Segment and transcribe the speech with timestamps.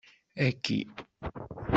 [0.45, 0.77] Aki!